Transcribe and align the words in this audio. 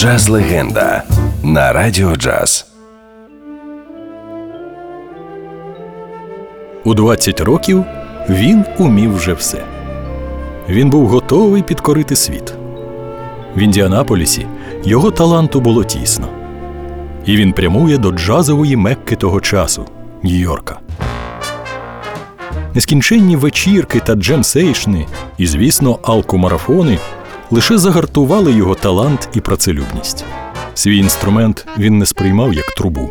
Джаз 0.00 0.28
легенда 0.28 1.02
на 1.42 1.72
радіо 1.72 2.16
джаз. 2.16 2.66
У 6.84 6.94
20 6.94 7.40
років 7.40 7.84
він 8.28 8.64
умів 8.78 9.16
вже 9.16 9.32
все. 9.32 9.64
Він 10.68 10.90
був 10.90 11.08
готовий 11.08 11.62
підкорити 11.62 12.16
світ. 12.16 12.54
В 13.56 13.58
Індіанаполісі 13.58 14.46
його 14.84 15.10
таланту 15.10 15.60
було 15.60 15.84
тісно. 15.84 16.28
І 17.26 17.36
він 17.36 17.52
прямує 17.52 17.98
до 17.98 18.12
джазової 18.12 18.76
мекки 18.76 19.16
того 19.16 19.40
часу 19.40 19.86
Нью-Йорка. 20.22 20.76
Нескінченні 22.74 23.36
вечірки 23.36 24.00
та 24.00 24.14
джемсейшни, 24.14 25.06
і, 25.38 25.46
звісно, 25.46 25.98
алкомарафони 26.02 26.98
лише 27.50 27.78
загартували 27.78 28.52
його 28.52 28.74
талант 28.74 29.28
і 29.34 29.40
працелюбність. 29.40 30.24
Свій 30.74 30.98
інструмент 30.98 31.66
він 31.78 31.98
не 31.98 32.06
сприймав 32.06 32.54
як 32.54 32.70
трубу. 32.70 33.10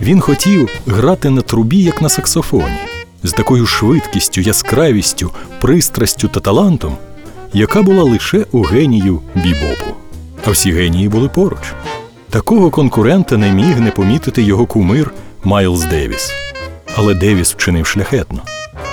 Він 0.00 0.20
хотів 0.20 0.68
грати 0.86 1.30
на 1.30 1.40
трубі, 1.40 1.78
як 1.82 2.02
на 2.02 2.08
саксофоні, 2.08 2.78
з 3.22 3.32
такою 3.32 3.66
швидкістю, 3.66 4.40
яскравістю, 4.40 5.30
пристрастю 5.60 6.28
та 6.28 6.40
талантом, 6.40 6.96
яка 7.52 7.82
була 7.82 8.02
лише 8.02 8.46
у 8.52 8.62
генію 8.62 9.20
бібопу. 9.34 9.94
А 10.46 10.50
всі 10.50 10.72
генії 10.72 11.08
були 11.08 11.28
поруч. 11.28 11.72
Такого 12.30 12.70
конкурента 12.70 13.36
не 13.36 13.50
міг 13.50 13.80
не 13.80 13.90
помітити 13.90 14.42
його 14.42 14.66
кумир 14.66 15.10
Майлз 15.44 15.84
Девіс. 15.84 16.32
Але 16.96 17.14
Девіс 17.14 17.52
вчинив 17.52 17.86
шляхетно. 17.86 18.42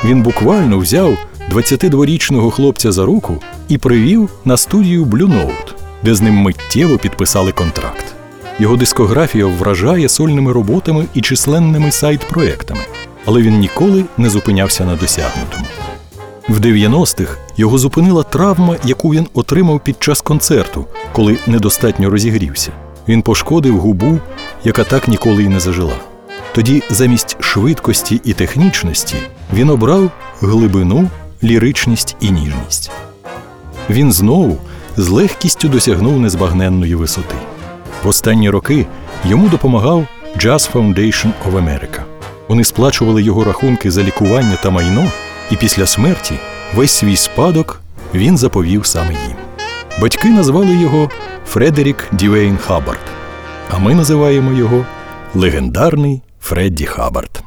Він 0.05 0.21
буквально 0.21 0.77
взяв 0.77 1.17
22-річного 1.51 2.51
хлопця 2.51 2.91
за 2.91 3.05
руку 3.05 3.37
і 3.67 3.77
привів 3.77 4.29
на 4.45 4.57
студію 4.57 5.05
Blue 5.05 5.27
Note, 5.27 5.73
де 6.03 6.15
з 6.15 6.21
ним 6.21 6.33
миттєво 6.33 6.97
підписали 6.97 7.51
контракт. 7.51 8.05
Його 8.59 8.75
дискографія 8.75 9.45
вражає 9.45 10.09
сольними 10.09 10.51
роботами 10.51 11.05
і 11.13 11.21
численними 11.21 11.91
сайт-проектами, 11.91 12.81
але 13.25 13.41
він 13.41 13.59
ніколи 13.59 14.05
не 14.17 14.29
зупинявся 14.29 14.85
на 14.85 14.95
досягнутому. 14.95 15.65
В 16.49 16.59
90-х 16.59 17.37
його 17.57 17.77
зупинила 17.77 18.23
травма, 18.23 18.75
яку 18.85 19.09
він 19.09 19.27
отримав 19.33 19.79
під 19.79 19.95
час 19.99 20.21
концерту, 20.21 20.85
коли 21.13 21.37
недостатньо 21.47 22.09
розігрівся. 22.09 22.71
Він 23.07 23.21
пошкодив 23.21 23.77
губу, 23.77 24.19
яка 24.63 24.83
так 24.83 25.07
ніколи 25.07 25.43
й 25.43 25.49
не 25.49 25.59
зажила. 25.59 25.95
Тоді 26.55 26.83
замість 26.89 27.37
швидкості 27.39 28.21
і 28.23 28.33
технічності 28.33 29.15
він 29.53 29.69
обрав 29.69 30.11
глибину, 30.41 31.09
ліричність 31.45 32.15
і 32.19 32.31
ніжність. 32.31 32.91
Він 33.89 34.11
знову 34.11 34.57
з 34.97 35.09
легкістю 35.09 35.67
досягнув 35.67 36.19
незбагненної 36.19 36.95
висоти. 36.95 37.35
В 38.03 38.07
останні 38.07 38.49
роки 38.49 38.85
йому 39.25 39.49
допомагав 39.49 40.07
Jazz 40.37 40.71
Foundation 40.71 41.31
of 41.47 41.51
America. 41.51 42.01
Вони 42.47 42.63
сплачували 42.63 43.23
його 43.23 43.43
рахунки 43.43 43.91
за 43.91 44.03
лікування 44.03 44.57
та 44.63 44.69
майно, 44.69 45.11
і 45.51 45.55
після 45.55 45.85
смерті 45.85 46.33
весь 46.75 46.91
свій 46.91 47.15
спадок 47.15 47.81
він 48.13 48.37
заповів 48.37 48.85
саме 48.85 49.11
їм. 49.11 49.35
Батьки 50.01 50.29
назвали 50.29 50.75
його 50.75 51.09
Фредерік 51.47 52.07
Дівейн 52.11 52.57
Хаббард, 52.57 52.99
а 53.71 53.79
ми 53.79 53.95
називаємо 53.95 54.53
його 54.53 54.85
легендарний 55.33 56.21
Фредді 56.41 56.85
Хаббард. 56.85 57.44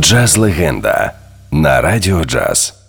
Джаз 0.00 0.38
Легенда 0.38 1.12
на 1.50 1.80
Радіо 1.80 2.24
Джаз. 2.24 2.79